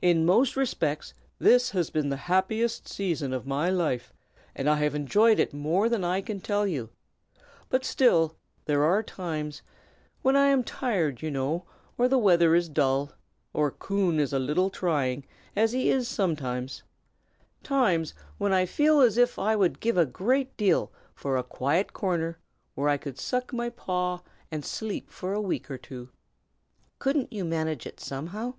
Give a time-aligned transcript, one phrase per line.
[0.00, 4.14] In most respects this has been the happiest season of my life,
[4.56, 6.88] and I have enjoyed it more than I can tell you;
[7.68, 8.34] but still
[8.64, 9.60] there are times,
[10.22, 11.66] when I am tired, you know,
[11.98, 13.12] or the weather is dull,
[13.52, 16.82] or Coon is a little trying, as he is sometimes,
[17.62, 21.92] times when I feel as if I would give a great deal for a quiet
[21.92, 22.38] corner
[22.74, 26.08] where I could suck my paw and sleep for a week or two."
[26.98, 28.54] "Couldn't you manage it, somehow?"